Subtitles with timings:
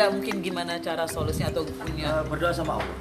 [0.00, 2.96] ada mungkin gimana cara solusinya atau punya Eh, berdoa sama Allah.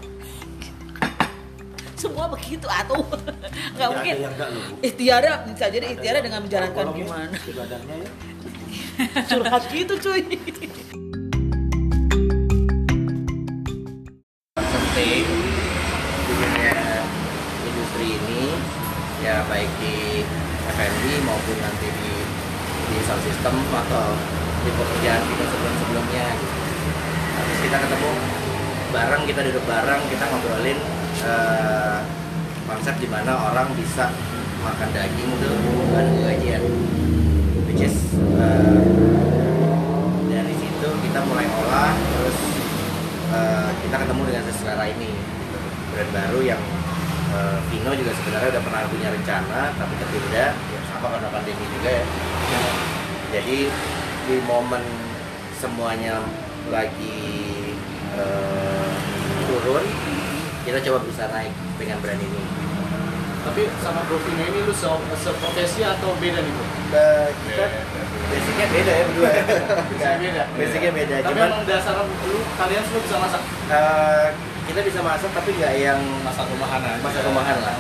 [1.96, 3.08] Semua begitu atau
[3.80, 4.16] nggak mungkin.
[4.83, 7.35] ikhtiara bisa jadi ikhtiara dengan menjalankan ya, gimana?
[7.40, 8.09] ibadahnya ya.
[9.32, 10.22] Curhat gitu cuy.
[14.55, 15.23] Penting
[16.27, 16.76] dunia
[17.63, 18.44] industri ini
[19.23, 20.27] ya baik di
[20.70, 22.12] F&B maupun nanti di
[22.91, 24.08] di sound system atau
[24.59, 26.59] di pekerjaan kita sebelum-sebelumnya gitu.
[27.49, 28.12] Habis kita ketemu
[28.94, 30.77] bareng, kita duduk bareng, kita ngobrolin
[31.26, 31.98] eh,
[32.70, 34.13] konsep di mana orang bisa
[34.62, 36.62] makan daging tuh bukan gajian
[37.66, 37.98] which is
[38.38, 38.81] eh,
[40.30, 42.38] dari situ kita mulai olah terus
[43.34, 45.09] eh, kita ketemu dengan seselera ini.
[45.90, 46.62] Brand baru yang
[47.34, 50.54] eh, Vino juga sebenarnya udah pernah punya rencana tapi tertunda.
[50.54, 52.05] Ya sama karena pandemi juga ya.
[53.34, 53.57] Jadi
[54.29, 54.85] di momen
[55.57, 56.21] semuanya
[56.70, 57.17] lagi
[58.13, 58.91] eh,
[59.45, 59.85] turun
[60.62, 62.41] kita coba bisa naik dengan brand ini
[63.39, 66.65] Tapi sama Vino ini lu se- seprofesi atau beda nih bro?
[66.91, 67.65] Eh, kita
[68.27, 69.29] basicnya beda ya berdua
[69.89, 70.43] Basicnya beda.
[70.53, 73.41] basicnya beda Tapi cuman emang dasar lu kalian semua bisa masak?
[73.69, 74.27] eh,
[74.67, 76.99] kita bisa masak tapi nggak yang Masak rumahan aja.
[76.99, 77.75] masak rumahan lah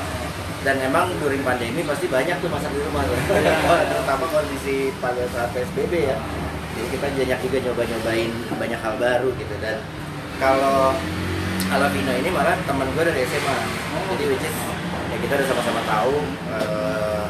[0.59, 3.15] dan emang during pandemi pasti banyak tuh masak di rumah tuh
[3.91, 6.17] terutama kondisi pada saat PSBB ya
[6.79, 9.55] jadi kita banyak juga nyoba-nyobain banyak hal baru gitu.
[9.59, 9.83] Dan
[10.39, 10.95] kalau
[11.67, 13.57] kalau Vino ini malah teman gue dari SMA
[14.15, 14.55] jadi which is
[15.11, 16.15] ya kita udah sama-sama tahu
[16.55, 17.23] eh,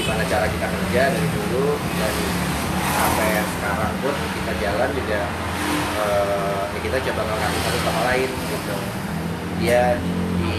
[0.00, 2.14] gimana cara kita kerja dari dulu dan
[2.96, 5.20] sampai sekarang pun kita jalan juga
[6.00, 8.76] eh, ya kita coba ngangkat satu sama lain gitu.
[9.60, 10.00] Dia
[10.40, 10.56] di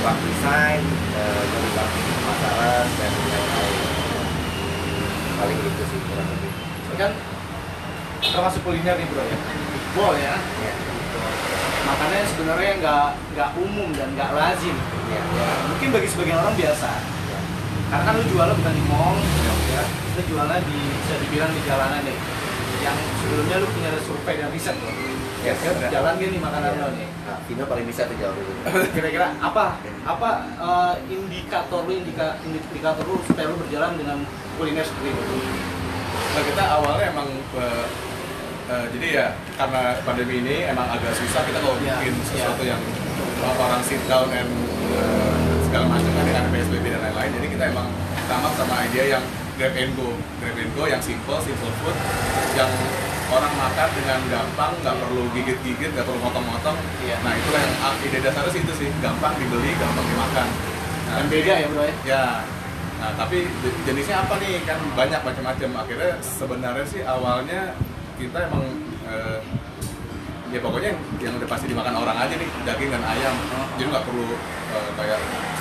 [0.00, 3.82] bak desain gue di bak pemasaran dan lain-lain.
[5.36, 6.52] Paling gitu sih kurang lebih.
[6.96, 7.12] Kan
[8.22, 9.38] termasuk kuliner nih bro ya.
[9.92, 10.36] Bol ya.
[10.36, 10.72] ya
[11.80, 14.76] Makannya sebenarnya nggak nggak umum dan nggak lazim.
[15.10, 16.90] ya Ya, mungkin bagi sebagian orang biasa.
[17.90, 19.18] Karena kan lu jualnya bukan di mall,
[19.66, 19.82] ya.
[20.14, 22.18] Lu jualnya di bisa dibilang di jalanan deh.
[22.80, 24.76] Yang sebelumnya lu punya survei dan riset.
[25.40, 25.88] Yes, Ya, ada.
[25.88, 26.84] jalan gini makanan Iya.
[26.84, 27.08] lo nih.
[27.24, 28.52] nah, Vino paling bisa tuh jawab itu
[28.94, 30.30] Kira-kira apa apa
[30.60, 34.20] eh, indikator lu indika, indikator lu supaya lu berjalan dengan
[34.60, 35.36] kuliner seperti itu?
[36.36, 37.84] Nah, kita awalnya emang eh,
[38.70, 39.26] eh, jadi ya
[39.58, 42.24] karena pandemi ini emang agak susah kita kalau Ya, bikin ya.
[42.24, 42.80] sesuatu yang
[43.42, 44.50] orang sit down and
[44.94, 45.34] eh,
[45.66, 47.30] segala macam kan dengan PSBB dan lain-lain.
[47.34, 47.88] Jadi kita emang
[48.26, 49.24] tamat sama ide yang
[49.58, 51.96] grab and go, grab and go yang simple, simple food,
[52.54, 52.70] yang
[53.30, 56.74] orang makan dengan gampang, nggak perlu gigit-gigit, nggak perlu motong-motong.
[57.06, 57.16] Iya.
[57.22, 60.48] Nah itulah yang ah, ide dasarnya sih itu sih, gampang dibeli, gampang dimakan.
[61.10, 61.94] Nah, Dan beda ya bro ya?
[62.06, 62.24] Ya.
[63.00, 64.60] Nah, tapi je- jenisnya apa nih?
[64.62, 65.70] Kan banyak macam-macam.
[65.80, 67.72] Akhirnya sebenarnya sih awalnya
[68.20, 68.64] kita emang
[69.08, 69.38] eh,
[70.52, 73.34] ya pokoknya yang, yang udah pasti dimakan orang aja nih, daging dan ayam.
[73.80, 74.26] Jadi nggak perlu
[74.76, 75.20] eh, kayak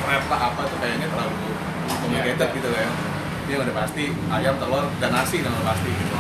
[0.10, 1.38] lah apa tuh kayaknya terlalu
[1.90, 2.58] complicated Iya, iya.
[2.58, 2.92] gitu lah ya.
[3.46, 6.16] Ini yang udah pasti ayam, telur, dan nasi yang udah pasti gitu.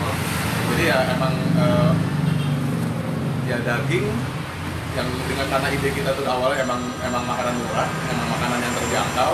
[0.73, 1.91] Jadi ya emang eh,
[3.49, 4.05] ya daging
[4.97, 9.33] yang dengan karena ide kita tuh awalnya emang emang makanan murah, emang makanan yang terjangkau,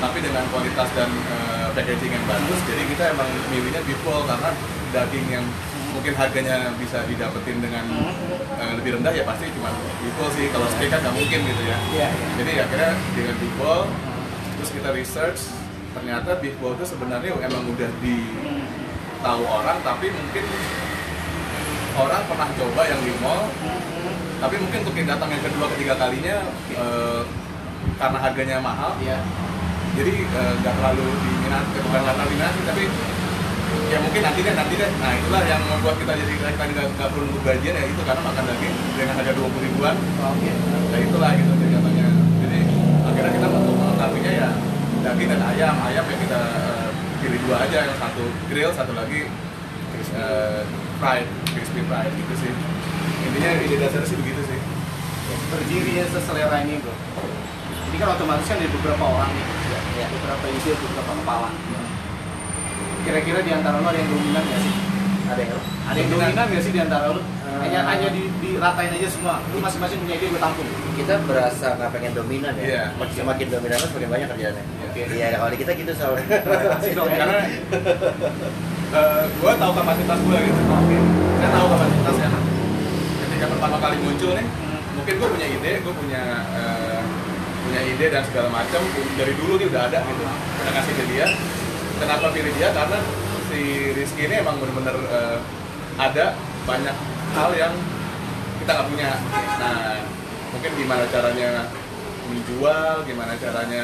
[0.00, 4.50] tapi dengan kualitas dan eh, packaging yang bagus, jadi kita emang milihnya beef karena
[4.92, 5.44] daging yang
[5.92, 7.84] mungkin harganya bisa didapetin dengan
[8.58, 9.70] eh, lebih rendah ya pasti cuma
[10.16, 10.48] bowl sih.
[10.48, 11.76] Kalau steak kan nggak mungkin gitu ya.
[11.92, 12.08] Iya.
[12.40, 13.82] Jadi akhirnya dengan bowl,
[14.58, 15.40] terus kita research,
[15.92, 18.16] ternyata bowl itu sebenarnya emang udah di
[19.22, 20.44] tahu orang, tapi mungkin
[21.92, 23.46] orang pernah coba yang di mall,
[24.42, 26.36] tapi mungkin untuk yang datang yang kedua ketiga kalinya
[26.74, 27.22] eh,
[28.00, 29.18] karena harganya mahal Iya.
[29.94, 32.84] jadi eh, nggak terlalu diminati bukan terlalu diminati tapi
[33.92, 34.90] ya mungkin nanti deh nanti deh.
[34.96, 38.22] Nah itulah yang membuat kita jadi kita nggak nggak perlu nunggu gajian ya itu karena
[38.24, 39.94] makan daging dengan harga dua puluh ribuan.
[40.00, 40.52] Oke.
[40.92, 42.06] ya itulah gitu kegiatannya
[42.44, 42.60] jadi
[43.04, 44.48] akhirnya kita untuk melengkapinya ya
[45.04, 45.74] daging dan ayam.
[45.84, 46.88] Ayam ya kita eh,
[47.20, 49.20] pilih dua aja yang satu grill satu lagi
[50.16, 50.60] eh,
[50.96, 52.52] fried crispy fried gitu sih.
[53.28, 54.58] Intinya ide dasarnya sih begitu sih.
[55.52, 56.92] Berdirinya seselera ini bro.
[57.92, 59.44] Ini kan otomatis kan dari beberapa orang nih,
[60.00, 61.52] ya beberapa ide, beberapa kepala.
[63.02, 64.74] Kira-kira di antara lo ada yang dominan nggak sih?
[65.24, 65.52] ada yang
[65.82, 67.18] Ada yang dominan nggak sih di antara lo?
[67.18, 67.58] Eh.
[67.62, 69.34] Hanya hanya di, diratain aja semua.
[69.48, 70.68] Lu masing-masing punya ide gue tampung.
[70.92, 72.84] kita berasa nggak pengen dominan ya Iya.
[72.94, 75.02] Makin- semakin dominan kan semakin banyak kerjaannya Oke.
[75.08, 76.24] iya kalau di kita gitu soalnya
[76.76, 77.16] Asik dong ya.
[77.24, 77.38] karena
[78.92, 80.60] eh, gue tahu kapasitas gue gitu
[81.32, 82.28] saya tahu kapasitasnya
[83.24, 84.46] ketika pertama kali muncul nih
[84.92, 86.22] mungkin gue punya ide gue punya
[86.52, 87.00] eh,
[87.64, 88.80] punya ide dan segala macam
[89.16, 90.22] dari dulu nih udah ada gitu
[90.60, 91.26] kita kasih ke dia
[91.96, 92.70] kenapa pilih dia?
[92.70, 92.98] Karena
[93.48, 93.60] si
[93.92, 95.38] Rizky ini emang bener-bener eh,
[95.96, 96.96] ada banyak
[97.34, 97.74] hal yang
[98.60, 99.10] kita nggak punya.
[99.58, 99.98] Nah
[100.52, 101.50] mungkin gimana caranya
[102.22, 103.82] menjual gimana caranya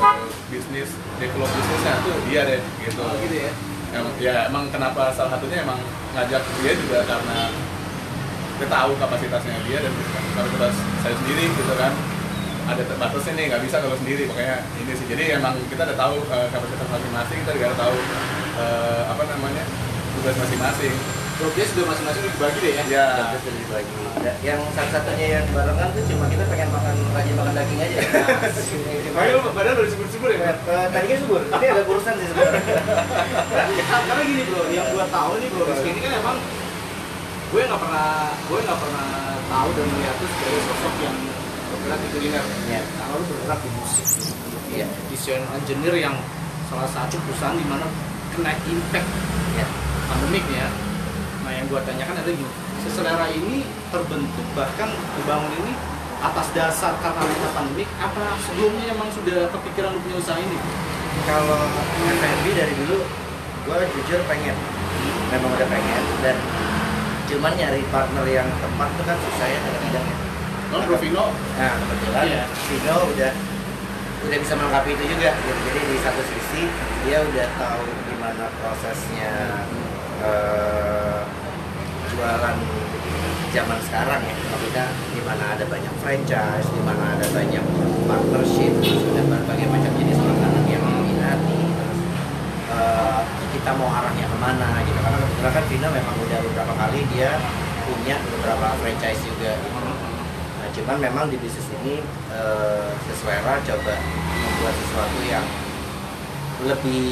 [0.00, 0.18] eh,
[0.48, 3.00] bisnis develop bisnisnya tuh dia deh gitu.
[3.02, 3.52] Oh, gitu ya.
[3.94, 5.78] Emang- ya emang kenapa salah satunya emang
[6.14, 7.50] ngajak dia juga karena
[8.54, 9.92] kita tahu kapasitasnya dia dan
[10.34, 11.90] kapasitas saya sendiri gitu kan
[12.64, 16.16] ada terbatasnya nih nggak bisa kalau sendiri makanya ini sih jadi emang kita udah tahu
[16.32, 17.96] eh, kapasitas masing-masing kita juga udah tahu
[18.58, 19.64] eh, apa namanya
[20.20, 20.94] tugas masing-masing
[21.34, 22.84] Jobnya sudah masing-masing dibagi deh ya.
[22.86, 23.94] ya dibagi.
[24.46, 27.98] Yang satu-satunya yang barengan tuh cuma kita pengen makan rajin makan daging aja.
[29.18, 30.38] Makanya lu badan udah subur-subur ya.
[30.38, 32.62] Eh, eh, Tadinya subur, tapi agak kurusan sih sebenarnya.
[33.50, 36.38] Karena- karena gini bro, yang gua tahu nih bro Rizky ini kan emang
[37.54, 38.08] gue nggak pernah
[38.50, 39.08] gue nggak pernah
[39.46, 41.16] tahu dan melihat tuh sebagai sosok yang
[41.74, 42.44] bergerak di kuliner.
[42.70, 42.80] Iya.
[42.86, 44.06] Karena lu bergerak di musik,
[44.74, 44.86] Iya.
[45.10, 46.16] desain engineer yang
[46.70, 47.86] salah satu perusahaan di mana
[48.34, 49.08] kena impact
[49.54, 49.66] Iya.
[50.10, 50.66] pandemik ya.
[51.44, 52.52] Nah yang gua tanyakan adalah gini,
[52.84, 55.72] selera ini terbentuk bahkan dibangun ini
[56.24, 60.56] atas dasar karena adanya pandemik apa sebelumnya emang sudah kepikiran lu punya usaha ini?
[61.28, 61.68] Kalau
[62.10, 62.98] F&B dari dulu,
[63.64, 64.56] gue jujur pengen,
[65.32, 66.36] memang udah pengen dan
[67.28, 70.16] cuman nyari partner yang tepat tuh kan susah ya kadang-kadang ya.
[70.74, 71.24] Lo Bro Vino
[71.54, 72.42] Nah kebetulan Iya.
[72.66, 73.32] Vino udah
[74.24, 75.36] udah bisa melengkapi itu juga.
[75.36, 76.64] Jadi di satu sisi
[77.04, 79.62] dia udah tahu gimana prosesnya
[80.24, 81.20] eh,
[82.08, 82.56] jualan
[83.52, 84.34] zaman sekarang ya.
[84.48, 87.64] Maksudnya di mana ada banyak franchise, di mana ada banyak
[88.08, 91.60] partnership, sudah berbagai macam jenis makanan yang diminati.
[91.76, 92.00] Terus
[92.72, 93.20] eh,
[93.52, 97.30] kita mau arahnya ke mana gitu karena kebetulan kan Vino memang udah beberapa kali dia
[97.84, 99.93] punya beberapa franchise juga gitu.
[100.74, 102.02] Cuman memang di bisnis ini
[102.34, 103.94] eh, Sesuera coba
[104.42, 105.46] membuat sesuatu yang
[106.66, 107.04] lebih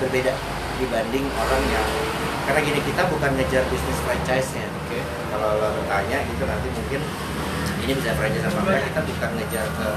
[0.00, 0.32] berbeda
[0.80, 1.88] dibanding orang yang
[2.48, 4.66] karena gini kita bukan ngejar bisnis franchise-nya.
[4.84, 4.98] Oke.
[5.30, 7.00] Kalau lo bertanya gitu nanti mungkin
[7.84, 9.88] ini bisa franchise apa enggak kita bukan ngejar ke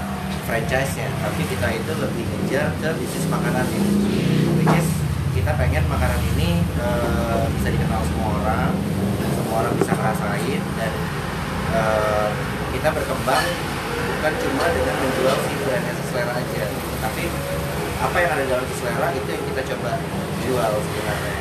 [0.44, 3.64] franchise-nya, tapi kita itu lebih ngejar ke bisnis makanan
[4.60, 4.88] Which is
[5.34, 8.72] kita pengen makanan ini eh, bisa dikenal semua orang,
[9.24, 10.94] semua orang bisa ngerasain dan
[11.74, 12.30] eh,
[12.84, 13.48] kita berkembang
[13.88, 16.64] bukan cuma dengan menjual si brandnya selera aja,
[17.00, 17.32] tapi
[18.04, 19.92] apa yang ada dalam selera itu yang kita coba
[20.44, 21.36] jual sebenarnya.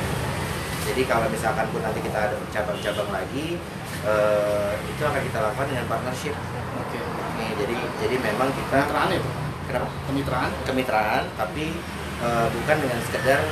[0.87, 3.59] Jadi kalau misalkan pun nanti kita ada cabang-cabang lagi,
[4.07, 6.35] eh, itu akan kita lakukan dengan partnership.
[6.79, 7.03] Oke.
[7.35, 9.23] Nih, jadi jadi memang kita Kemitraan ya?
[9.67, 9.89] Kenapa?
[10.07, 10.51] Kemitraan?
[10.63, 11.75] kemitraan tapi
[12.23, 13.43] eh, bukan dengan sekedar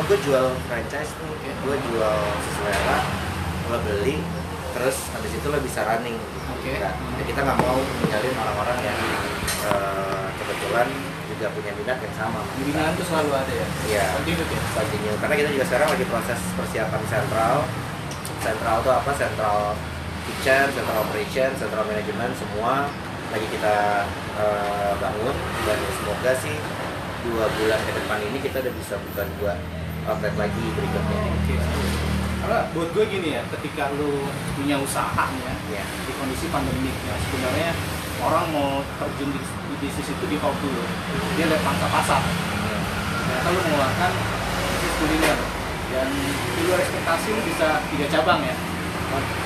[0.00, 2.18] oh gue jual franchise nih gue jual
[2.48, 2.98] selera
[3.68, 4.24] lo beli
[4.72, 6.16] terus habis itu lo bisa running
[6.74, 8.98] Jadi kita nggak mau menjalin orang-orang yang
[9.70, 10.88] eh, kebetulan
[11.30, 12.40] juga punya minat yang sama.
[12.58, 13.66] Bimbingan itu selalu ada ya?
[13.86, 14.04] Iya.
[14.18, 14.60] Continue ya?
[14.74, 17.56] continue karena kita juga sekarang lagi proses persiapan sentral
[18.44, 19.58] sentral itu apa sentral
[20.26, 22.90] kitchen sentral operation sentral management semua
[23.34, 24.06] lagi kita
[24.38, 25.34] eh, bangun
[25.66, 26.56] dan semoga sih
[27.26, 29.54] dua bulan ke depan ini kita udah bisa buka dua
[30.06, 32.15] outlet lagi berikutnya Oke.
[32.46, 34.22] Karena buat gue gini ya, ketika lu
[34.54, 37.74] punya usaha nih ya, ya di kondisi pandemik ya sebenarnya
[38.22, 40.82] orang mau terjun di, di bisnis itu di dulu.
[41.34, 42.22] Dia lihat pangsa pasar.
[42.22, 44.12] Ternyata lu mengeluarkan
[44.62, 45.38] bisnis kuliner.
[45.90, 46.06] Dan
[46.54, 48.54] di luar ekspektasi lu bisa tiga cabang ya.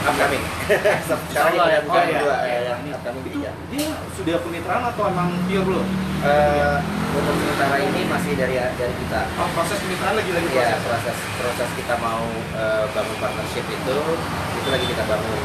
[0.05, 0.45] Upcoming.
[1.33, 1.81] Sekarang ya.
[1.89, 2.21] buka Oh, iya.
[2.21, 2.91] dua Iya, ya, ini.
[3.01, 3.39] upcoming itu
[3.73, 5.81] dia sudah kemitraan atau emang pure?
[6.21, 6.77] Eh,
[7.17, 7.30] untuk
[7.71, 10.83] sementara ini masih dari dari kita Oh, proses kemitraan lagi lagi Iya, proses.
[10.91, 12.27] proses proses kita mau
[12.59, 13.97] eh, bangun partnership itu
[14.59, 15.41] itu lagi kita bangun.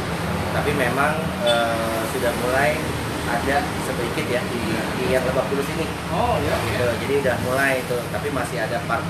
[0.57, 1.13] Tapi memang
[1.45, 2.81] eh, sudah mulai
[3.29, 5.85] ada sedikit ya di, di yang Lebak Bulus ini.
[6.09, 6.81] Oh ya, Gitu.
[6.81, 6.97] oke.
[7.05, 9.05] Jadi udah mulai itu, tapi masih ada part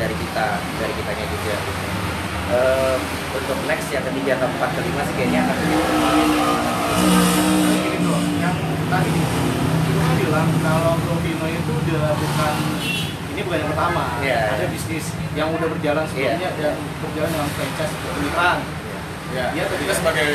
[0.00, 0.46] dari kita
[0.80, 1.56] dari kitanya juga.
[2.48, 2.96] Eh,
[3.36, 5.56] untuk next yang ketiga, keempat, kelima sih kayaknya akan
[8.40, 8.56] yang
[8.88, 9.12] tadi
[10.34, 12.54] bilang kalau Provino itu bukan
[13.30, 14.02] ini bukan yang pertama.
[14.18, 14.38] Iya.
[14.50, 18.58] Ada bisnis yang udah berjalan sebelumnya dan berjalan dengan franchise kemitraan.
[19.30, 19.98] ya Iya, tadi kita ya.
[19.98, 20.30] sebagai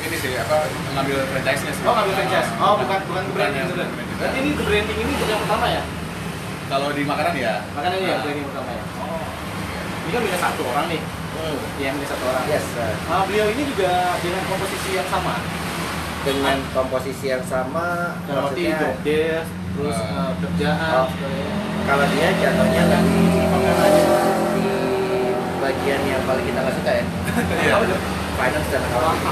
[0.00, 0.56] ini sih apa
[0.94, 2.48] ngambil franchise-nya sih Oh ngambil franchise.
[2.56, 3.94] Oh bukan bukan branding sebenarnya.
[4.18, 5.82] Berarti ini branding ini bukan yang pertama ya?
[6.70, 8.22] kalau di makanan ya Makanya ini ya Nah.
[8.22, 8.82] branding pertama ya.
[9.02, 9.22] Oh.
[10.00, 11.00] Ini kan punya satu orang nih.
[11.30, 12.44] Hmm, Iya punya satu orang.
[12.46, 15.34] yes, eh, Ah, beliau ini juga dengan komposisi yang sama.
[16.20, 21.08] Dengan komposisi yang sama, Dalam arti maksudnya job desk, terus eh, kerjaan, Oh.
[21.82, 23.24] kalau dia jatuhnya kan di,
[24.54, 24.68] di
[25.58, 27.04] bagian yang paling kita nggak suka ya
[27.60, 27.96] Iya.
[28.32, 29.26] Finance dan accounting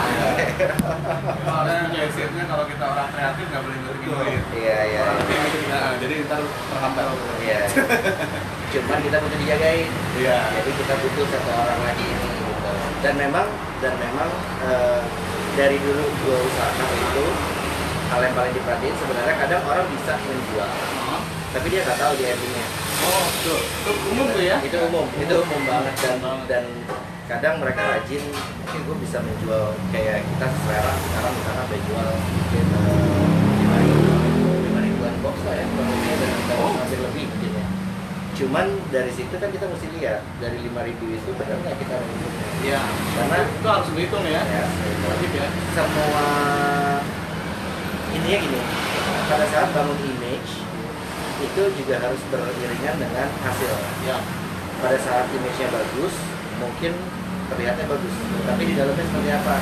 [1.40, 4.42] Soalnya prinsipnya kalau kita orang kreatif nggak boleh ngerti duit.
[4.52, 7.07] iya iya Orang kreatif, nah, jadi ntar terhambat.
[7.40, 7.61] iya
[8.68, 10.38] cuman kita butuh dijagain Iya.
[10.52, 13.47] jadi kita butuh satu orang lagi ini gitu dan memang
[13.78, 14.28] dan memang
[14.62, 15.00] eh,
[15.59, 17.27] dari dulu gue usahakan itu
[18.09, 20.71] hal yang paling diperhatiin sebenarnya kadang orang bisa menjual
[21.09, 22.67] Oh, tapi dia nggak tahu di endingnya
[22.99, 23.27] Oh.
[23.43, 23.55] Itu
[24.15, 24.57] umum tuh ya?
[24.62, 26.65] itu umum itu umum banget dan dan
[27.27, 28.23] kadang mereka rajin
[28.62, 33.27] mungkin gue bisa menjual kayak kita selera sekarang misalkan udah jual mungkin eh,
[33.59, 34.11] lima ribu
[34.62, 36.71] lima ribuan box lah ya kurang lebih dan dan Oh.
[36.79, 37.58] hampir lebih ya
[38.38, 42.47] cuman dari situ kan kita mesti lihat dari lima ribu itu benar nggak kita menghitungnya
[42.59, 42.80] Iya.
[43.14, 44.42] karena Itu harus dihitung ya.
[44.42, 44.64] ya
[45.07, 45.47] Wajib ya.
[45.75, 46.26] semua
[48.14, 48.61] intinya gini
[49.28, 50.50] pada saat bangun image
[51.38, 53.71] itu juga harus beriringan dengan hasil
[54.07, 54.16] Ya.
[54.78, 56.14] pada saat image-nya bagus
[56.59, 56.92] mungkin
[57.49, 58.14] terlihatnya bagus
[58.47, 59.54] tapi di dalamnya seperti apa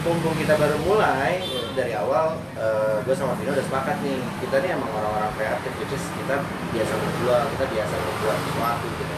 [0.00, 1.44] mumpung kita baru mulai
[1.76, 2.36] dari awal
[3.04, 6.40] gue sama Vino udah sepakat nih kita nih emang orang-orang kreatif which is kita
[6.72, 9.14] biasa menjual kita biasa membuat sesuatu gitu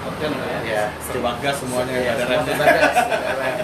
[0.00, 0.58] konten ya.
[0.64, 2.54] ya Serba gas semuanya nggak ada remnya.
[2.56, 2.96] gas,
[3.36, 3.56] rem.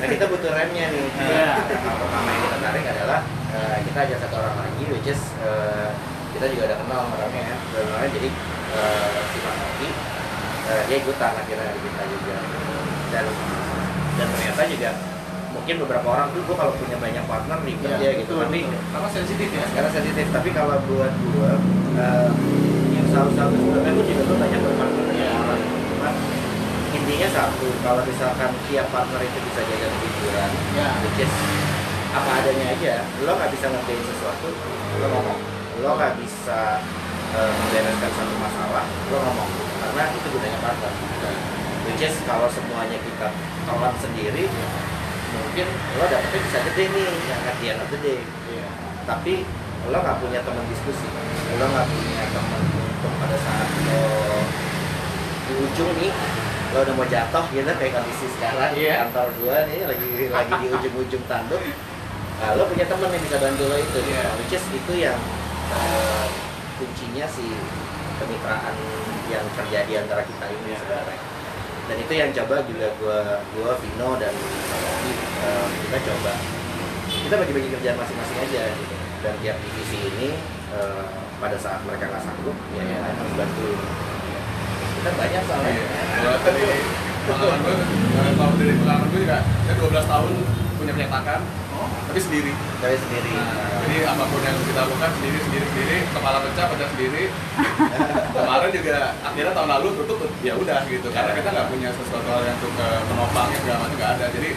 [0.00, 1.52] nah kita butuh remnya nih Iya.
[1.56, 3.20] Nah, pertama yang kita tarik adalah
[3.56, 5.88] eh, kita ajak satu orang lagi which is eh,
[6.36, 7.56] kita juga ada kenal orangnya ya
[8.12, 8.28] jadi
[8.76, 9.88] eh, si Mas Noki
[10.68, 12.36] eh, dia ikutan akhirnya kita juga
[13.08, 13.24] dan
[14.18, 14.90] dan ternyata juga
[15.68, 18.80] mungkin beberapa orang tuh gue kalau punya banyak partner ribet ya gitu betul, tapi betul.
[18.88, 19.64] Karena sensitif ya.
[19.68, 21.50] sekarang sensitif tapi kalau buat gue
[22.00, 22.28] eh,
[22.96, 25.32] yang selalu-selalu sebenarnya gue juga tuh banyak berpartner dengan Iya.
[25.44, 25.60] orang
[25.92, 26.08] cuma
[26.96, 30.88] intinya satu kalau misalkan tiap partner itu bisa jaga kejujuran Ya.
[31.04, 31.32] which is
[32.16, 32.94] apa adanya aja
[33.28, 34.48] lo nggak bisa ngerjain sesuatu
[34.96, 35.38] lo ngomong
[35.84, 36.80] lo nggak bisa
[37.36, 39.48] membereskan satu masalah lo ngomong
[39.84, 40.92] karena itu gunanya partner
[41.84, 43.28] which is kalau semuanya kita
[43.68, 44.48] telan sendiri
[45.58, 47.42] mungkin lo dapetnya bisa gede nih yang
[47.74, 48.68] end of the day Iya.
[49.10, 49.42] tapi
[49.90, 51.02] lo nggak punya teman diskusi
[51.58, 54.02] lo nggak punya teman untuk pada saat lo
[55.50, 56.14] di ujung nih
[56.70, 59.10] lo udah mau jatuh gitu kayak kondisi sekarang Iya.
[59.10, 61.62] kantor gua nih lagi lagi di ujung-ujung tanduk
[62.38, 64.22] nah, lo punya teman yang bisa bantu lo itu Iya.
[64.38, 65.18] which is itu yang
[65.74, 66.26] eh,
[66.78, 67.50] kuncinya si
[68.22, 68.74] kemitraan
[69.26, 70.78] yang terjadi antara kita ini Iya.
[70.86, 71.18] sebenarnya
[71.88, 73.20] dan itu yang coba juga gua
[73.56, 76.32] gua Vino dan Rocky eh, kita coba.
[77.08, 78.94] Kita bagi-bagi kerjaan masing-masing aja gitu.
[79.24, 80.28] Dan tiap divisi ini
[80.76, 81.04] eh,
[81.40, 83.80] pada saat mereka nggak sanggup ya yang lain harus bantuin
[84.98, 85.72] kita banyak soalnya.
[85.72, 86.32] Iya.
[86.42, 86.64] Dari
[87.24, 87.74] pengalaman gue,
[88.34, 90.32] kalau dari pengalaman gue juga, saya 12 tahun
[90.78, 91.40] punya penyetakan,
[92.08, 92.52] tapi sendiri.
[92.78, 96.88] dari sendiri Nah, jadi apa pun yang kita lakukan sendiri, sendiri, sendiri, kepala pecah, pecah
[96.92, 97.24] sendiri.
[98.36, 101.08] Kemarin juga akhirnya tahun lalu tutup, ya udah gitu.
[101.08, 104.26] Karena kita nggak punya sesuatu hal yang untuk eh, menopangnya segala macam nggak ada.
[104.32, 104.50] Jadi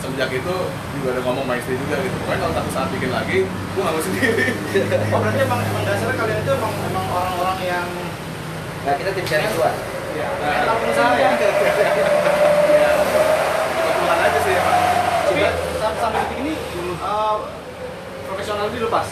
[0.00, 0.54] semenjak itu
[0.94, 2.16] juga ada ngomong sama istri juga gitu.
[2.20, 4.46] Pokoknya kalau satu saat bikin lagi, gue nggak mau sendiri.
[5.14, 7.86] Oh, berarti emang, emang dasarnya kalian itu emang, emang orang-orang yang
[8.84, 9.72] nah kita tim cari keluar
[10.12, 11.30] ya, mental pengusaha ya.
[12.68, 12.90] ya,
[13.72, 14.78] kebetulan aja sih emang.
[15.24, 15.40] Tapi
[15.80, 16.52] sam- sampai detik ini
[17.00, 17.36] eh,
[18.26, 19.06] profesional ini lepas.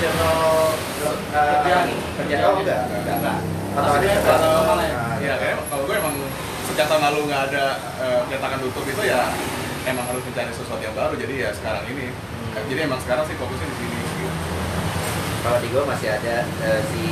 [0.00, 1.86] Profesional eh, Kerjaan.
[2.16, 3.36] kerjaan oh enggak enggak Enggak.
[3.76, 6.16] atau ada kalau- malah ya Iya, kayak kalau gue emang
[6.64, 7.64] sejak tahun lalu nggak ada
[8.00, 9.28] eh, penyetakan tutup itu ya
[9.84, 11.12] emang harus mencari sesuatu yang baru.
[11.14, 12.08] Jadi ya sekarang ini.
[12.66, 13.98] Jadi emang sekarang sih fokusnya di sini.
[14.00, 14.28] Gitu.
[15.40, 17.04] kalau di gua masih ada eh, si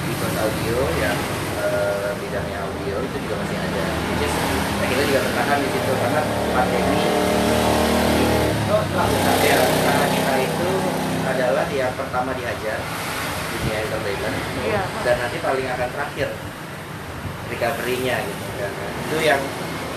[0.00, 1.18] Bikos Audio yang
[1.58, 4.34] eh, bidangnya audio itu juga masih ada which is
[4.76, 6.22] ya kita juga bertahan di situ karena
[6.54, 7.04] pandemi
[8.66, 9.06] Oh, Nah,
[9.46, 10.70] ya, usaha kita itu
[11.26, 12.78] adalah yang pertama dihajar
[13.50, 14.82] dunia entertainment Iya.
[15.02, 16.28] dan nanti paling akan terakhir
[17.46, 18.72] recovery-nya gitu kan.
[19.06, 19.40] Itu yang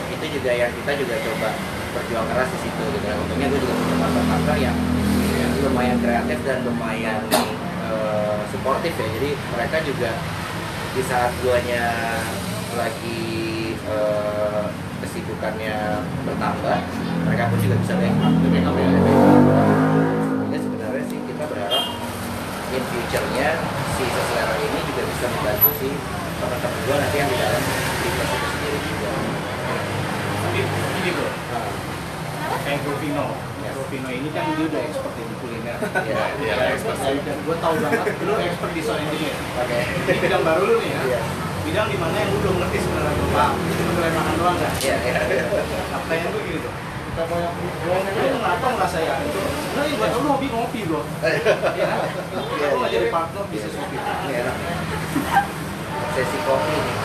[0.09, 1.49] itu juga yang kita juga coba
[1.93, 3.05] berjuang keras di situ gitu.
[3.09, 4.77] Untungnya gue juga punya partner-partner yang
[5.39, 7.21] yang lumayan kreatif dan lumayan
[7.89, 9.07] eh, suportif ya.
[9.17, 10.11] Jadi mereka juga
[10.97, 11.85] di saat guanya
[12.77, 13.21] lagi
[13.75, 14.65] eh,
[14.99, 15.77] kesibukannya
[16.27, 16.77] bertambah,
[17.25, 19.98] mereka pun juga bisa backup, backup ya.
[22.69, 23.49] In future-nya
[23.97, 25.89] si seselera ini juga bisa membantu si
[26.39, 27.63] teman-teman gua nanti yang di dalam
[27.99, 29.09] bisnis itu sendiri juga.
[30.99, 31.29] Ini bro,
[32.49, 33.25] Nah, kayak Grovino.
[33.61, 33.73] Yes.
[33.77, 35.77] Grovino ini kan dia udah expert di kuliner.
[35.79, 36.97] Iya, iya, expert.
[36.97, 39.37] Dan gue tau banget, lu expert di soal engineer.
[39.37, 39.79] Oke.
[39.85, 41.01] Ini bidang baru lu nih ya.
[41.13, 41.21] Iya.
[41.69, 43.53] Bidang di mana yang lu belum ngerti sebenarnya gue paham.
[43.69, 44.71] Itu beneran makan doang kan?
[44.81, 45.13] Iya, iya.
[45.93, 46.73] Nah, pertanyaan gue gini tuh.
[47.19, 49.39] Ya itu?
[49.43, 51.01] Sebenarnya buat lu hobi ngopi bro.
[51.19, 51.99] Iya kan?
[52.39, 53.97] Aku nggak jadi partner bisnis kopi.
[53.99, 54.55] Ini enak.
[56.15, 56.95] Sesi kopi nih.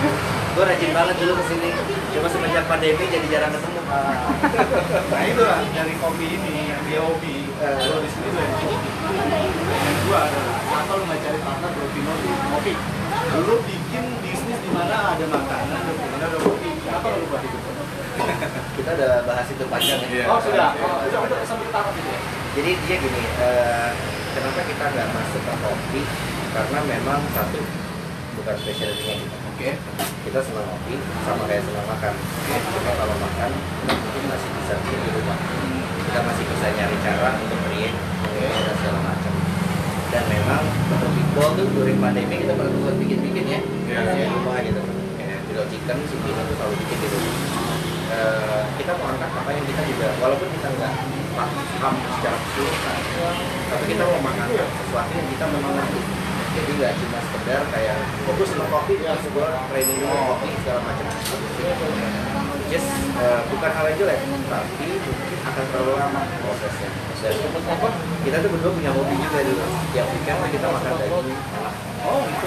[0.55, 1.71] Gue rajin banget dulu ke sini.
[2.15, 3.83] Cuma semenjak pandemi jadi jarang ketemu.
[5.11, 7.51] Nah itu lah dari kopi ini yang dia hobi.
[7.59, 7.75] Eh.
[7.75, 8.89] Kalau di sini tuh yang kopi.
[9.67, 12.73] Yang gua adalah kenapa lu nggak cari partner Grovino di kopi?
[13.35, 16.71] Lu bikin bisnis di mana ada makanan, di mana ada kopi.
[16.87, 17.59] Kenapa lu buat itu?
[18.75, 20.25] Kita udah bahas itu panjang ya.
[20.29, 22.21] Oh sudah, oh, udah sampai tahap itu ya.
[22.55, 23.91] Jadi dia gini, eh,
[24.35, 26.03] kenapa kita nggak masuk ke kopi?
[26.55, 27.59] Karena memang satu
[28.39, 29.37] bukan specialty-nya kita.
[29.55, 29.71] Oke.
[30.25, 30.95] Kita senang kopi,
[31.27, 32.15] sama kayak senang makan.
[32.75, 35.39] Cuma kalau makan, kita mungkin masih bisa bikin di rumah.
[36.05, 39.33] Kita masih bisa nyari cara untuk create, mengelola dan segala macam.
[40.15, 40.63] Dan memang
[40.95, 43.61] untuk Bigbowl tuh during pandemi kita baru buat bikin-bikin ya.
[43.91, 44.01] Iya.
[44.15, 44.83] Di rumah gitu.
[45.19, 47.35] Kayak Chicken, si Bino tuh selalu bikin di rumah.
[48.15, 50.93] Eh, kita mau angkat apa yang kita juga, walaupun kita nggak
[51.35, 52.99] paham secara keseluruhan,
[53.67, 56.01] tapi kita mau makan sesuatu yang kita memang ngerti.
[56.55, 61.07] Jadi nggak cuma sekedar kayak fokus sama kopi ya sebuah training dulu kopi segala macam.
[62.71, 66.91] Just eh, bukan hal yang jelek tapi mungkin akan terlalu lama prosesnya.
[67.19, 67.35] Dan
[68.23, 71.39] kita tuh berdua punya hobi juga dulu yang weekend tuh kita makan daging.
[72.05, 72.47] Oh gitu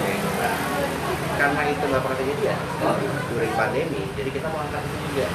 [1.38, 2.58] karena itu nggak pernah kejadian
[3.32, 5.25] during pandemi jadi kita mau angkat itu juga.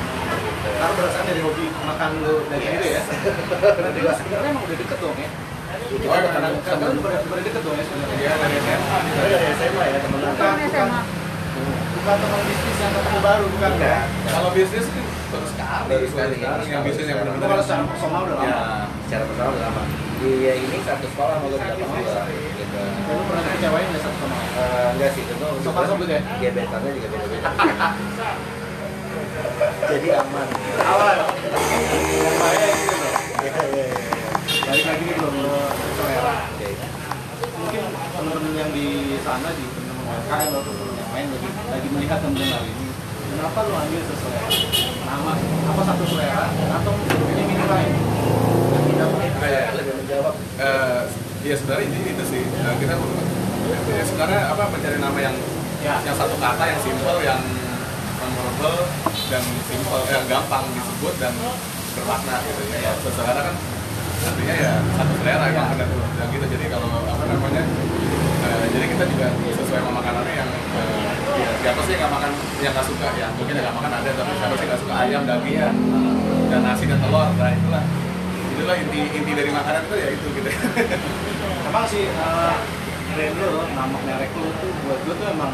[0.63, 2.75] Karena berdasarkan dari hobi makan lu dari Yes.
[2.75, 3.03] itu ya.
[3.79, 5.31] Berarti lu sebenarnya emang udah deket dong ya.
[5.93, 8.17] Itu Oh, kan karena karena Karena lu udah udah deket dong ya sebenarnya.
[8.19, 8.99] Iya dari SMA.
[9.15, 10.89] Dari SMA ya teman Bukan
[12.03, 14.87] bukan teman bisnis yang ketemu baru bukan enggak Kalau bisnis
[15.33, 15.89] baru sekali.
[15.89, 17.49] Baru sekali, Sekarang yang bisnis yang benar-benar.
[17.49, 18.47] Kalau secara personal udah lama.
[18.47, 18.61] Ya.
[19.09, 19.83] secara personal udah lama
[20.23, 22.79] dia ini satu sekolah sama gue udah lama gitu
[23.11, 24.55] lu pernah kecewain nggak satu sama orang?
[24.55, 25.35] Eh, enggak sih itu
[25.67, 26.21] Sopan sobut ya?
[26.39, 27.51] gebetannya juga beda-beda
[29.91, 30.47] jadi aman
[30.83, 31.17] Awal.
[32.23, 33.13] Yang bahaya gitu loh.
[34.63, 35.35] Balik lagi nih belum
[35.97, 36.37] selera.
[37.63, 38.87] Mungkin teman-teman yang di
[39.23, 42.92] sana di teman-teman UMKM atau teman yang lain lagi lagi melihat mendengar ini.
[43.33, 44.49] Kenapa lu ambil seselera?
[45.03, 45.33] Nama?
[45.73, 46.45] Apa satu selera?
[46.53, 46.93] Atau
[47.33, 47.93] ini ini lain?
[49.43, 51.01] Kayak lebih menjawab eh,
[51.43, 52.43] ya sebenarnya ini itu sih.
[52.47, 55.37] Eh, kita ya, sebenarnya apa mencari nama yang
[55.83, 55.99] Ya.
[56.07, 57.43] yang satu kata yang simple yang
[58.23, 58.87] memorable
[59.27, 61.35] dan simple yang gampang disebut dan
[61.99, 62.95] bermakna gitu ya.
[63.03, 63.57] Selera kan
[64.23, 65.89] artinya ya satu selera emang benar.
[65.91, 66.47] Dan gitu.
[66.47, 67.67] Jadi kalau apa namanya
[68.47, 69.27] eh, jadi kita juga
[69.73, 71.01] sesuai sama makanannya yang eh,
[71.33, 72.31] ya siapa sih yang nggak makan
[72.61, 73.09] yang nggak suka.
[73.17, 74.93] Ya mungkin yang nggak makan ada tapi siapa sih nggak suka.
[75.01, 75.69] Ayam daging ya
[76.53, 77.29] dan nasi dan telur.
[77.41, 77.85] Nah itulah.
[78.53, 80.49] Itulah inti inti dari makanan itu ya itu gitu.
[81.73, 82.55] Emang sih eh,
[83.17, 85.53] brand lu, nama merek lu tuh buat gue tuh emang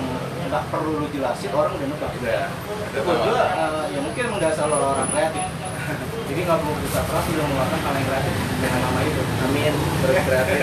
[0.51, 2.11] nggak perlu lu jelasin orang udah nebak.
[2.19, 2.51] udah
[2.91, 5.47] Itu buat gue eh, ya mungkin emang dasar lo orang kreatif.
[6.27, 9.23] Jadi nggak perlu besar keras udah mengeluarkan hal yang kreatif dengan nama itu.
[9.47, 10.59] amin berkreatif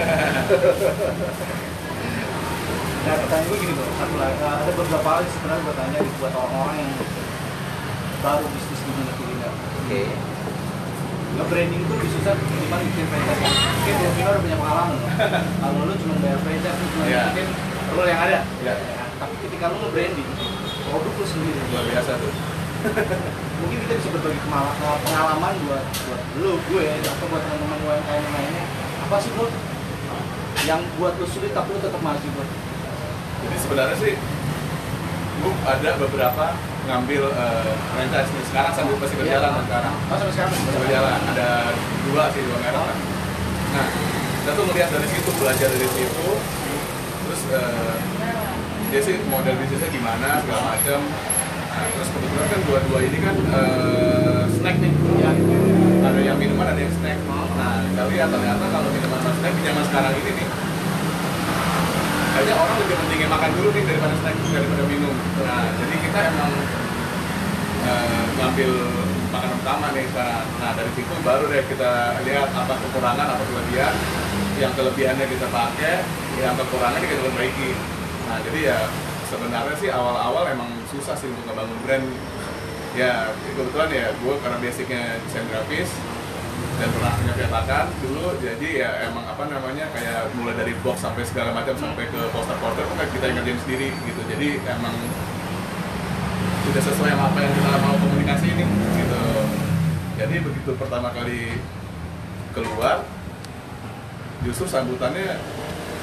[3.06, 6.34] Nah pertanyaan gue gini bro, satu lagi eh, ada beberapa hal sebenarnya gue tanya buat
[6.34, 6.91] orang-orang yang
[8.20, 9.54] baru bisnis di dunia kuliner.
[9.54, 10.02] oke
[11.36, 13.44] Nge-branding itu lebih susah ketimbang bikin franchise.
[13.44, 14.98] Mungkin Bro Vino udah punya pengalaman.
[15.36, 17.24] Kalau lu cuma bayar franchise, lu cuma Iya.
[17.30, 17.48] bikin
[17.91, 18.39] rule yang ada.
[18.63, 18.74] Iya.
[18.74, 20.30] Ya, Tapi ketika lu nge-branding,
[20.88, 21.60] produk lu sendiri.
[21.70, 22.34] luar biasa tuh
[23.60, 28.63] Mungkin kita bisa berbagi pengalaman buat buat lu, gue, atau buat teman-teman UMKM yang lainnya.
[29.04, 29.46] Apa sih bro?
[30.63, 32.46] Yang buat lu sulit tapi lu tetap maju bro.
[33.45, 34.13] Jadi sebenarnya sih
[35.36, 36.45] gue ada beberapa
[36.86, 38.43] ngambil eh, franchise nih.
[38.49, 39.62] Sekarang sambil masih berjalan Iya.
[39.65, 39.93] sekarang.
[40.05, 41.19] Oh sampai sekarang masih berjalan.
[41.34, 41.49] ada
[42.05, 42.97] dua sih dua merek kan
[43.75, 43.88] nah
[44.39, 46.27] kita tuh melihat dari situ belajar dari situ.
[47.25, 47.93] Terus eh,
[48.93, 51.01] dia sih model bisnisnya gimana segala macam
[51.75, 54.93] nah terus kebetulan kan dua-dua ini kan eh, snack nih.
[55.19, 55.31] Ya.
[56.05, 57.17] ada yang minuman ada yang snack.
[57.25, 60.47] Nah kita lihat ternyata kalau minuman sama snack di zaman sekarang ini nih
[62.36, 65.15] kayaknya orang lebih pentingin makan dulu nih daripada snack daripada minum.
[65.39, 66.52] Nah jadi kita emang
[67.88, 68.71] eh, ngambil
[69.32, 70.45] makanan utama nih sekarang.
[70.60, 71.91] Nah dari situ baru deh kita
[72.28, 73.95] lihat apa kekurangan apa kelebihan.
[74.60, 75.95] Yang kelebihannya kita pakai
[76.43, 77.71] yang kekurangannya kita perbaiki.
[78.28, 78.78] Nah jadi ya
[79.32, 82.08] sebenarnya sih awal-awal emang susah sih untuk ngebangun brand.
[83.00, 85.88] Ya kebetulan ya gue karena basicnya desain grafis
[86.75, 91.23] dan pernah punya cetakan dulu jadi ya emang apa namanya kayak mulai dari box sampai
[91.23, 94.21] segala macam sampai ke poster poster kan kita ngerjain sendiri gitu.
[94.27, 94.95] Jadi emang
[96.67, 98.65] sudah sesuai sama apa yang kita mau komunikasi ini
[98.99, 99.23] gitu.
[100.19, 101.59] Jadi begitu pertama kali
[102.51, 103.07] keluar
[104.43, 105.39] justru sambutannya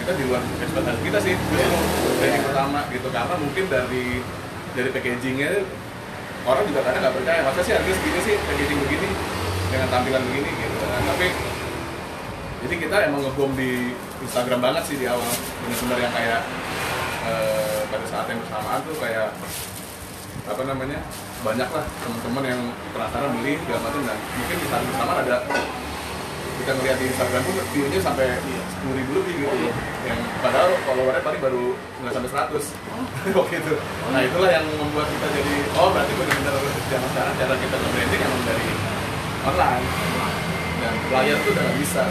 [0.02, 3.08] kita di luar ekspektasi kita sih justru dari pertama gitu.
[3.12, 4.24] Karena mungkin dari
[4.72, 5.68] dari packagingnya
[6.48, 9.11] orang juga kadang nggak percaya masa sih harga segini sih packaging begini
[9.72, 10.76] dengan tampilan begini gitu.
[10.85, 11.26] Nah, tapi
[12.62, 15.24] jadi kita emang ngebom di Instagram banget sih di awal.
[15.64, 16.40] Benar-benar yang kayak
[17.26, 19.32] eh, pada saat yang bersamaan tuh kayak
[20.42, 20.98] apa namanya
[21.42, 22.61] banyak lah teman-teman yang
[22.92, 24.00] penasaran beli segala macam.
[24.04, 25.37] Dan mungkin di saat bersamaan ada
[26.52, 28.26] kita ngeliat di Instagram pun view-nya sampai
[28.70, 29.70] sepuluh ribu lebih gitu.
[30.06, 31.64] Yang padahal followernya paling baru
[32.04, 32.62] nggak sampai 100
[33.40, 33.74] waktu itu.
[34.12, 36.54] Nah itulah yang membuat kita jadi oh berarti benar-benar
[36.92, 38.22] zaman sekarang cara kita nge-branding
[39.44, 39.85] online
[40.78, 42.02] dan layar tuh udah bisa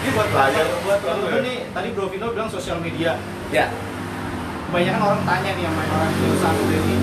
[0.00, 0.66] Ini buat Layar.
[0.80, 3.20] buat teman-teman nih, tadi Bro Vino bilang sosial media.
[3.50, 3.68] Ya,
[4.64, 6.96] Kebanyakan orang tanya nih yang main orang di usaha ini.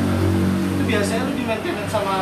[0.71, 2.15] Itu biasanya lu di maintenance sama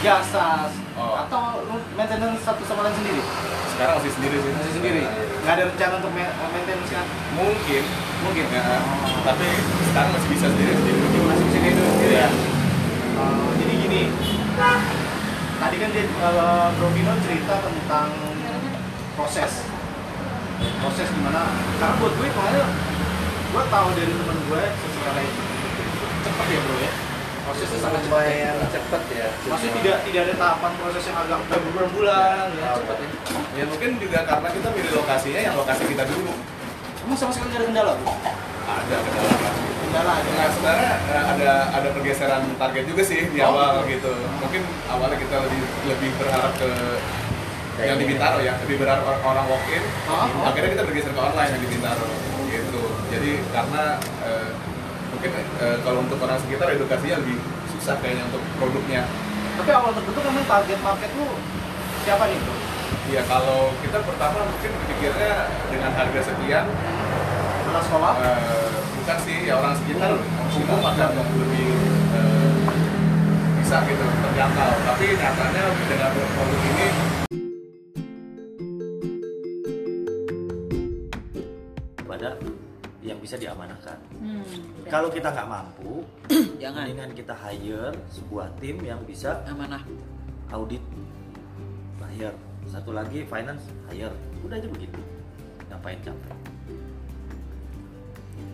[0.00, 1.16] jasa Oh.
[1.16, 3.22] atau lu maintenance satu sama lain sendiri?
[3.70, 5.02] sekarang masih sendiri sih Masih sendiri.
[5.40, 7.06] Nggak ada rencana untuk ma- maintenance kan?
[7.32, 7.82] mungkin
[8.20, 8.44] Mungkin.
[8.50, 8.84] ya,
[9.24, 9.46] tapi
[9.88, 12.20] sekarang masih bisa sendiri sendiri Masih bisa sendiri Iya.
[12.20, 12.30] ya.
[13.16, 14.02] Uh, jadi gini,
[15.60, 18.08] tadi kan dia, uh, Bro Vino cerita tentang
[19.12, 19.52] proses,
[20.80, 21.52] proses gimana?
[21.76, 22.68] Karena buat gue kemarin,
[23.52, 25.20] gue tahu dari temen gue secara
[26.20, 26.92] cepet ya bro ya.
[27.40, 28.12] Prosesnya sangat cepet.
[28.12, 29.26] lumayan cepet ya.
[29.48, 33.08] Maksudnya tidak tidak ada tahapan proses yang agak berbulan-bulan, ya, cepet ya.
[33.60, 36.32] ya mungkin juga karena kita milih lokasinya yang lokasi kita dulu
[37.00, 38.12] Emang sama sekali ada kendala bro?
[38.70, 39.39] ada kendala
[40.06, 40.30] aja.
[40.30, 44.08] Nah, sebenarnya eh, ada ada pergeseran target juga sih di Oh, awal gitu.
[44.08, 44.12] gitu.
[44.40, 46.68] Mungkin awalnya kita lebih lebih berharap ke
[47.76, 48.06] Kayak yang di.
[48.12, 49.84] Bintaro ya, lebih berharap or- orang walk in.
[50.06, 50.28] Oh.
[50.44, 52.08] Akhirnya kita bergeser ke online yang di Bintaro
[52.50, 52.82] gitu.
[53.08, 53.82] Jadi karena
[54.22, 54.48] eh,
[55.10, 57.36] mungkin eh, kalau untuk orang sekitar edukasinya lebih
[57.72, 59.02] susah kayaknya untuk produknya.
[59.56, 61.28] Tapi awal terbentuk memang target market lu
[62.00, 62.54] siapa nih bro?
[63.10, 65.32] Ya kalau kita pertama mungkin berpikirnya
[65.68, 66.66] dengan harga sekian
[67.70, 68.14] Anak sekolah?
[69.00, 70.60] Bukan sih ya orang sekitar Umum.
[70.60, 71.68] umum akan lebih
[72.12, 72.56] eh,
[73.64, 76.86] bisa gitu terjangkau tapi nyatanya dengan produk ini
[82.04, 82.30] pada
[83.00, 83.96] yang bisa diamanahkan.
[84.20, 84.44] Hmm.
[84.92, 86.04] Kalau kita nggak mampu,
[86.62, 86.84] Jangan.
[86.84, 89.80] mendingan kita hire sebuah tim yang bisa Amanah.
[90.52, 90.82] audit,
[92.12, 92.34] hire.
[92.68, 94.12] Satu lagi finance, hire.
[94.44, 95.00] Udah aja begitu.
[95.70, 96.34] Ngapain capek?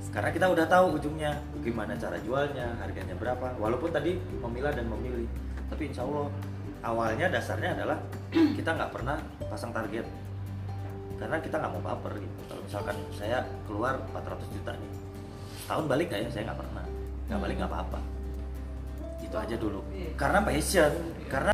[0.07, 1.35] Sekarang kita udah tahu ujungnya,
[1.66, 3.59] gimana cara jualnya, harganya berapa.
[3.59, 5.27] Walaupun tadi memilah dan memilih,
[5.66, 6.31] tapi insya Allah
[6.87, 7.99] awalnya dasarnya adalah
[8.59, 9.19] kita nggak pernah
[9.51, 10.07] pasang target.
[11.19, 12.40] Karena kita nggak mau baper gitu.
[12.47, 14.92] Kalau misalkan saya keluar 400 juta nih
[15.66, 16.29] tahun balik nggak ya?
[16.31, 16.85] Saya nggak pernah.
[17.27, 18.01] Nggak balik nggak apa-apa.
[19.19, 19.81] Itu aja dulu.
[20.14, 20.92] Karena passion.
[21.27, 21.53] Karena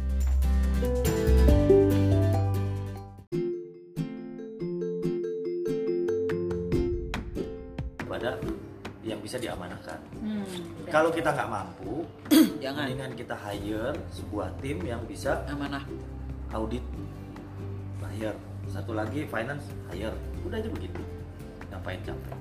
[8.12, 8.36] pada
[9.02, 9.98] yang bisa diamanahkan.
[10.20, 10.44] Hmm.
[10.92, 12.04] kalau kita nggak mampu
[12.62, 12.86] Jangan.
[12.86, 15.82] mendingan kita hire sebuah tim yang bisa Amanah.
[16.52, 16.84] audit
[18.12, 18.36] hire
[18.68, 20.12] satu lagi finance hire.
[20.44, 21.00] Udah aja begitu.
[21.72, 22.36] Ngapain capek?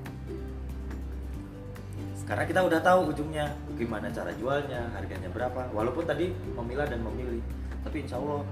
[2.14, 5.72] Sekarang kita udah tahu ujungnya gimana cara jualnya harganya berapa.
[5.74, 7.42] Walaupun tadi memilah dan memilih.
[7.82, 8.46] Tapi insya Allah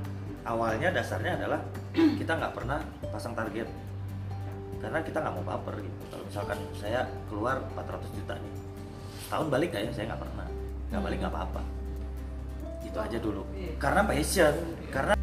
[0.48, 1.60] awalnya dasarnya adalah
[2.20, 2.80] kita nggak pernah
[3.14, 3.68] pasang target
[4.80, 6.00] karena kita nggak mau baper gitu.
[6.08, 8.54] Kalau misalkan saya keluar 400 juta nih
[9.30, 9.92] tahun balik nggak ya?
[9.94, 10.48] Saya nggak pernah.
[10.90, 11.62] Nggak balik nggak apa-apa.
[12.88, 13.44] Itu aja dulu.
[13.78, 14.56] Karena passion.
[14.90, 15.14] Karena